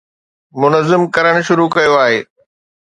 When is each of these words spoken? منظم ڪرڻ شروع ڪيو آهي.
منظم 0.61 1.01
ڪرڻ 1.15 1.35
شروع 1.47 1.67
ڪيو 1.75 1.93
آهي. 2.03 2.19